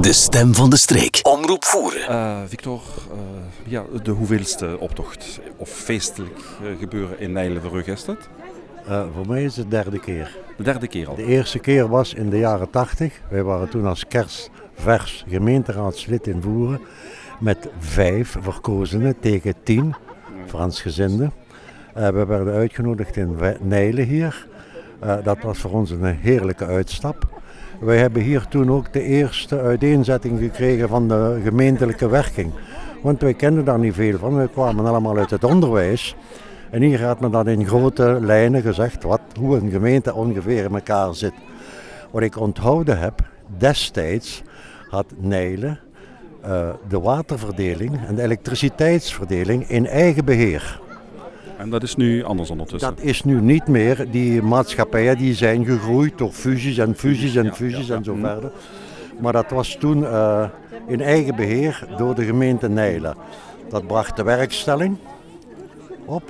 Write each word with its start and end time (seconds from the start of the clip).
De 0.00 0.12
stem 0.12 0.54
van 0.54 0.70
de 0.70 0.76
streek. 0.76 1.20
Omroep 1.22 1.64
voeren. 1.64 2.10
Uh, 2.10 2.38
Victor, 2.46 2.80
uh, 3.12 3.18
ja, 3.66 3.84
de 4.02 4.10
hoeveelste 4.10 4.76
optocht 4.78 5.40
of 5.56 5.68
feestelijk 5.68 6.38
uh, 6.62 6.78
gebeuren 6.78 7.20
in 7.20 7.32
Nijlen 7.32 7.86
is 7.86 8.04
dat? 8.04 8.28
voor 8.86 9.26
mij 9.26 9.44
is 9.44 9.56
het 9.56 9.70
de 9.70 9.76
derde 9.76 9.98
keer. 9.98 10.36
De 10.56 10.62
derde 10.62 10.86
keer 10.86 11.08
al? 11.08 11.14
De 11.14 11.24
eerste 11.24 11.58
keer 11.58 11.88
was 11.88 12.14
in 12.14 12.30
de 12.30 12.38
jaren 12.38 12.70
tachtig. 12.70 13.20
Wij 13.30 13.42
waren 13.42 13.68
toen 13.68 13.86
als 13.86 14.06
kerstvers 14.06 15.24
gemeenteraadslid 15.28 16.26
in 16.26 16.42
Voeren. 16.42 16.80
Met 17.40 17.68
vijf 17.78 18.36
verkozenen 18.40 19.20
tegen 19.20 19.54
tien 19.62 19.94
Fransgezinden. 20.46 21.32
we 21.94 22.24
werden 22.26 22.54
uitgenodigd 22.54 23.16
in 23.16 23.38
Nijlen 23.60 24.06
hier. 24.06 24.46
dat 25.24 25.42
was 25.42 25.58
voor 25.58 25.70
ons 25.70 25.90
een 25.90 26.04
heerlijke 26.04 26.66
uitstap. 26.66 27.39
Wij 27.78 27.98
hebben 27.98 28.22
hier 28.22 28.46
toen 28.48 28.70
ook 28.70 28.92
de 28.92 29.02
eerste 29.02 29.60
uiteenzetting 29.60 30.38
gekregen 30.38 30.88
van 30.88 31.08
de 31.08 31.40
gemeentelijke 31.44 32.08
werking. 32.08 32.52
Want 33.02 33.20
wij 33.20 33.34
kenden 33.34 33.64
daar 33.64 33.78
niet 33.78 33.94
veel 33.94 34.18
van. 34.18 34.36
We 34.36 34.48
kwamen 34.48 34.86
allemaal 34.86 35.16
uit 35.16 35.30
het 35.30 35.44
onderwijs. 35.44 36.16
En 36.70 36.82
hier 36.82 36.98
gaat 36.98 37.20
men 37.20 37.30
dan 37.30 37.48
in 37.48 37.66
grote 37.66 38.18
lijnen 38.20 38.62
gezegd 38.62 39.02
wat, 39.02 39.20
hoe 39.38 39.56
een 39.56 39.70
gemeente 39.70 40.14
ongeveer 40.14 40.64
in 40.64 40.74
elkaar 40.74 41.14
zit. 41.14 41.34
Wat 42.10 42.22
ik 42.22 42.36
onthouden 42.36 42.98
heb, 42.98 43.20
destijds 43.58 44.42
had 44.88 45.06
Nijlen 45.16 45.78
uh, 46.46 46.68
de 46.88 47.00
waterverdeling 47.00 48.06
en 48.06 48.14
de 48.14 48.22
elektriciteitsverdeling 48.22 49.68
in 49.68 49.86
eigen 49.86 50.24
beheer. 50.24 50.80
En 51.60 51.70
dat 51.70 51.82
is 51.82 51.96
nu 51.96 52.24
anders 52.24 52.50
ondertussen? 52.50 52.94
Dat 52.94 53.04
is 53.04 53.24
nu 53.24 53.40
niet 53.40 53.66
meer. 53.66 54.10
Die 54.10 54.42
maatschappijen 54.42 55.18
die 55.18 55.34
zijn 55.34 55.64
gegroeid 55.64 56.18
door 56.18 56.30
fusies 56.30 56.78
en 56.78 56.94
fusies 56.94 57.36
en 57.36 57.54
fusies 57.54 57.88
en 57.88 58.04
zo 58.04 58.14
verder. 58.14 58.52
Maar 59.18 59.32
dat 59.32 59.50
was 59.50 59.76
toen 59.76 59.98
uh, 59.98 60.44
in 60.86 61.00
eigen 61.00 61.36
beheer 61.36 61.86
door 61.96 62.14
de 62.14 62.24
gemeente 62.24 62.68
Nijlen. 62.68 63.16
Dat 63.68 63.86
bracht 63.86 64.16
de 64.16 64.22
werkstelling 64.22 64.96
op. 66.04 66.22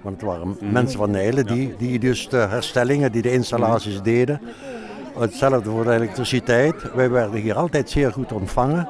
Want 0.00 0.16
het 0.16 0.24
waren 0.24 0.48
mhm. 0.48 0.72
mensen 0.72 0.98
van 0.98 1.10
Nijlen 1.10 1.46
die, 1.46 1.74
die 1.78 1.98
dus 1.98 2.28
de 2.28 2.36
herstellingen, 2.36 3.12
die 3.12 3.22
de 3.22 3.32
installaties 3.32 3.94
mhm. 3.94 4.04
deden. 4.04 4.40
Hetzelfde 5.18 5.70
voor 5.70 5.84
de 5.84 5.92
elektriciteit. 5.92 6.94
Wij 6.94 7.10
werden 7.10 7.40
hier 7.40 7.54
altijd 7.54 7.90
zeer 7.90 8.12
goed 8.12 8.32
ontvangen. 8.32 8.88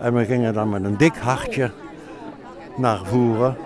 En 0.00 0.14
we 0.14 0.24
gingen 0.24 0.54
dan 0.54 0.68
met 0.68 0.84
een 0.84 0.96
dik 0.96 1.16
hartje 1.16 1.70
naar 2.76 3.00
voeren 3.04 3.56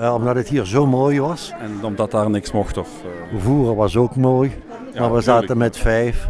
uh, 0.00 0.14
omdat 0.14 0.34
het 0.34 0.48
hier 0.48 0.66
zo 0.66 0.86
mooi 0.86 1.20
was. 1.20 1.52
En 1.60 1.84
omdat 1.84 2.10
daar 2.10 2.30
niks 2.30 2.52
mocht? 2.52 2.76
Of, 2.76 2.88
uh... 3.32 3.40
Voeren 3.40 3.76
was 3.76 3.96
ook 3.96 4.16
mooi, 4.16 4.52
ja, 4.92 5.00
maar 5.00 5.12
we 5.12 5.20
zaten 5.20 5.58
met 5.58 5.76
vijf 5.76 6.28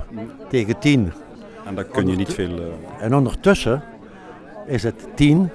tegen 0.48 0.78
tien. 0.78 1.12
En 1.64 1.74
dan 1.74 1.88
kun 1.88 2.08
je 2.08 2.16
niet 2.16 2.34
veel... 2.34 2.58
Uh... 2.58 2.64
En 3.00 3.14
ondertussen 3.14 3.82
is 4.66 4.82
het 4.82 5.06
tien 5.14 5.50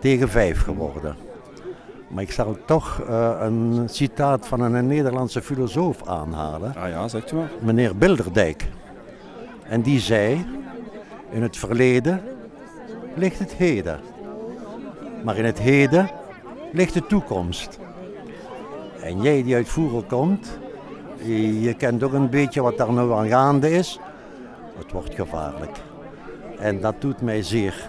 tegen 0.00 0.28
vijf 0.28 0.62
geworden. 0.62 1.16
Maar 2.08 2.22
ik 2.22 2.32
zal 2.32 2.56
toch 2.66 3.02
een 3.40 3.82
citaat 3.86 4.46
van 4.46 4.60
een 4.60 4.86
Nederlandse 4.86 5.42
filosoof 5.42 6.08
aanhalen. 6.08 6.74
Ah 6.76 6.88
ja, 6.88 7.08
zegt 7.08 7.32
u 7.32 7.36
maar. 7.36 7.50
Meneer 7.60 7.96
Bilderdijk. 7.96 8.64
En 9.68 9.80
die 9.82 10.00
zei, 10.00 10.46
in 11.30 11.42
het 11.42 11.56
verleden 11.56 12.22
ligt 13.14 13.38
het 13.38 13.52
heden. 13.54 14.00
Maar 15.24 15.36
in 15.36 15.44
het 15.44 15.58
heden 15.58 16.10
ligt 16.74 16.94
de 16.94 17.06
toekomst. 17.06 17.78
En 19.00 19.22
jij 19.22 19.42
die 19.42 19.54
uit 19.54 19.68
Voeren 19.68 20.06
komt, 20.06 20.58
je 21.60 21.74
kent 21.78 22.02
ook 22.02 22.12
een 22.12 22.30
beetje 22.30 22.62
wat 22.62 22.76
daar 22.76 22.92
nu 22.92 23.12
aan 23.12 23.28
gaande 23.28 23.70
is. 23.70 23.98
Het 24.76 24.92
wordt 24.92 25.14
gevaarlijk. 25.14 25.76
En 26.58 26.80
dat 26.80 26.94
doet 26.98 27.22
mij 27.22 27.42
zeer. 27.42 27.88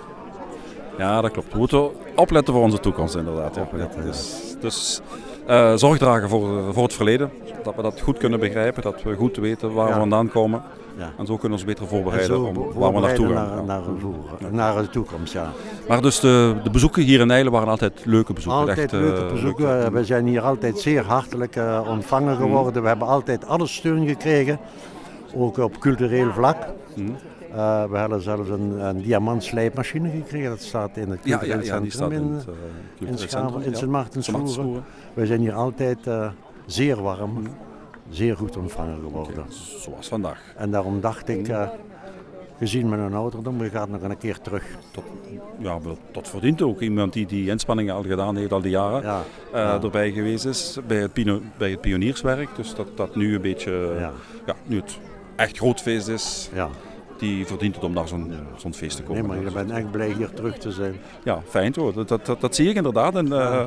Ja, 0.98 1.22
dat 1.22 1.32
klopt. 1.32 1.52
We 1.52 1.58
moeten 1.58 1.90
opletten 2.16 2.54
voor 2.54 2.64
onze 2.64 2.80
toekomst 2.80 3.16
inderdaad. 3.16 3.56
Ja. 3.56 3.88
Dus, 4.04 4.56
dus 4.60 5.02
uh, 5.50 5.76
zorg 5.76 5.98
dragen 5.98 6.30
voor, 6.30 6.74
voor 6.74 6.84
het 6.84 6.94
verleden. 6.94 7.32
Dat 7.64 7.76
we 7.76 7.82
dat 7.82 8.02
goed 8.02 8.18
kunnen 8.18 8.40
begrijpen, 8.40 8.84
dat 8.84 9.04
we 9.04 9.16
goed 9.16 9.38
weten 9.38 9.74
waar 9.74 9.88
we 9.88 9.94
vandaan 9.94 10.30
komen. 10.30 10.62
Ja. 10.98 11.14
En 11.18 11.26
zo 11.26 11.38
kunnen 11.38 11.58
we 11.58 11.66
ons 11.66 11.66
beter 11.66 11.88
voorbereiden 11.88 12.44
om 12.44 12.74
waar 12.74 12.94
we 12.94 13.00
naartoe 13.00 13.34
gaan. 13.34 13.66
Naar, 13.66 13.82
naar, 14.40 14.52
naar, 14.52 14.82
de 14.82 14.90
toekomst, 14.90 15.34
ja. 15.34 15.52
Maar 15.88 16.02
dus 16.02 16.20
de, 16.20 16.56
de 16.64 16.70
bezoeken 16.70 17.04
hier 17.04 17.20
in 17.20 17.32
Eilen 17.32 17.52
waren 17.52 17.68
altijd 17.68 18.02
leuke 18.06 18.34
bezoeken? 18.34 18.60
Altijd 18.60 18.80
echt, 18.80 18.92
leuke 18.92 19.22
uh, 19.22 19.32
bezoeken. 19.32 19.94
We 19.94 20.06
zijn 20.06 20.26
hier 20.28 20.42
altijd 20.42 20.80
zeer 20.80 21.04
hartelijk 21.04 21.56
uh, 21.56 21.82
ontvangen 21.88 22.36
geworden. 22.36 22.82
We 22.82 22.88
hebben 22.88 23.08
altijd 23.08 23.46
alle 23.46 23.68
steun 23.68 24.08
gekregen, 24.08 24.60
ook 25.36 25.58
op 25.58 25.80
cultureel 25.80 26.32
vlak. 26.32 26.58
Uh, 27.56 27.84
we 27.90 27.98
hadden 27.98 28.22
zelfs 28.22 28.50
een, 28.50 28.86
een 28.86 29.02
diamantslijpmachine 29.02 30.10
gekregen. 30.10 30.50
Dat 30.50 30.62
staat 30.62 30.98
in 30.98 31.10
het 31.10 31.20
cultureel 31.22 31.64
ja, 31.64 31.64
ja, 31.64 31.82
ja, 31.84 31.90
centrum 31.90 32.12
in, 32.12 32.42
uh, 33.02 33.10
in, 33.10 33.18
Schaven, 33.18 33.64
in 33.64 33.76
Sint 33.76 33.92
Maartensvoeren. 33.92 34.84
We 35.14 35.26
zijn 35.26 35.40
hier 35.40 35.54
altijd 35.54 36.08
uh, 36.08 36.30
zeer 36.66 37.02
warm. 37.02 37.44
Zeer 38.10 38.38
goed 38.38 38.58
ontvangen 38.58 39.00
geworden. 39.02 39.46
zoals 39.80 40.08
vandaag. 40.08 40.54
En 40.58 40.72
daarom 40.72 41.02
dacht 41.02 41.30
ik, 41.30 41.48
gezien 42.58 42.90
mijn 42.90 43.14
ouderdom, 43.14 43.58
we 43.58 43.70
gaan 43.70 43.92
nog 43.92 44.02
een 44.02 44.18
keer 44.18 44.40
terug. 44.40 44.64
Tot, 44.92 45.04
ja, 45.58 45.80
tot 46.12 46.28
verdient 46.28 46.62
ook. 46.62 46.80
Iemand 46.80 47.14
die 47.14 47.26
die 47.26 47.50
inspanningen 47.50 47.96
al 47.96 48.04
gedaan 48.04 48.36
heeft, 48.36 48.52
al 48.52 48.62
die 48.62 48.72
jaren 48.72 49.02
ja, 49.02 49.24
uh, 49.54 49.84
erbij 49.84 50.12
geweest 50.12 50.46
is 50.46 50.78
bij 50.88 50.98
het, 50.98 51.14
bij 51.58 51.72
het 51.72 51.82
pionierswerk. 51.82 52.56
Dus 52.56 52.76
dat 52.76 52.88
dat 52.98 53.16
nu 53.16 53.36
een 53.36 53.42
beetje, 53.42 53.96
ja. 54.00 54.12
ja 54.46 54.56
nu 54.66 54.76
het 54.80 55.00
echt 55.36 55.58
groot 55.58 55.82
feest 55.82 56.08
is. 56.08 56.50
Ja 56.54 56.70
die 57.18 57.46
verdient 57.46 57.76
het 57.76 57.84
om 57.84 57.94
naar 57.94 58.08
zo'n 58.08 58.34
zo'n 58.56 58.74
feest 58.74 58.96
te 58.96 59.04
komen. 59.04 59.28
Nee, 59.28 59.32
maar 59.32 59.46
je 59.46 59.52
bent 59.52 59.72
echt 59.72 59.92
blij 59.92 60.14
hier 60.18 60.30
terug 60.34 60.58
te 60.58 60.72
zijn. 60.72 60.96
Ja, 61.24 61.42
fijn 61.48 61.74
hoor. 61.76 61.94
Dat, 61.94 62.08
dat, 62.08 62.42
dat, 62.42 62.56
zie 62.56 62.70
ik 62.70 62.76
inderdaad. 62.76 63.16
En 63.16 63.28
uh, 63.28 63.66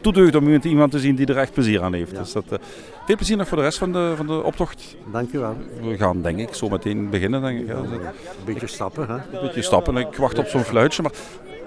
toedeugd 0.00 0.34
om 0.34 0.48
iemand 0.48 0.90
te 0.90 0.98
zien 0.98 1.14
die 1.14 1.26
er 1.26 1.38
echt 1.38 1.52
plezier 1.52 1.82
aan 1.82 1.92
heeft. 1.92 2.16
Dus 2.16 2.32
dat, 2.32 2.44
uh, 2.52 2.58
veel 3.06 3.16
plezier 3.16 3.36
nog 3.36 3.48
voor 3.48 3.56
de 3.56 3.62
rest 3.62 3.78
van 3.78 3.92
de, 3.92 4.12
van 4.16 4.26
de 4.26 4.42
optocht. 4.42 4.96
Dankjewel. 5.12 5.56
We 5.82 5.96
gaan 5.96 6.22
denk 6.22 6.38
ik 6.38 6.54
zo 6.54 6.68
meteen 6.68 7.10
beginnen. 7.10 7.42
Denk 7.42 7.60
ik. 7.60 7.66
Ja, 7.66 7.74
een 7.74 8.00
beetje 8.44 8.66
stappen 8.66 9.06
hè? 9.06 9.14
Een 9.14 9.42
beetje 9.42 9.62
stappen. 9.62 9.96
Ik 9.96 10.16
wacht 10.16 10.38
op 10.38 10.46
zo'n 10.46 10.64
fluitje. 10.64 11.02
Maar, 11.02 11.12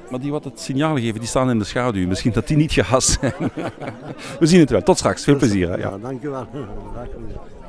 maar 0.10 0.20
die 0.20 0.32
wat 0.32 0.44
het 0.44 0.60
signaal 0.60 0.96
geven, 0.96 1.20
die 1.20 1.30
staan 1.30 1.50
in 1.50 1.60
de 1.60 1.66
schaduw. 1.66 2.08
Misschien 2.08 2.32
dat 2.32 2.48
die 2.48 2.58
niet 2.58 2.72
gehast 2.72 3.20
zijn. 3.20 3.34
We 4.40 4.46
zien 4.46 4.60
het 4.60 4.70
wel. 4.70 4.82
Tot 4.82 4.98
straks. 4.98 5.24
Veel 5.24 5.38
plezier. 5.38 5.70
Hè? 5.70 5.76
Ja, 5.76 5.98
dankjewel. 5.98 6.48